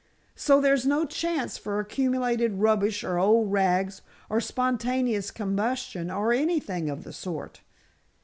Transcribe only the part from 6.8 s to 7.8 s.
of the sort.